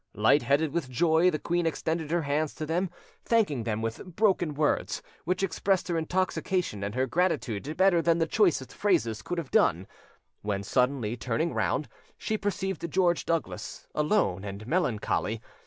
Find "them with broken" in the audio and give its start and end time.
3.65-4.55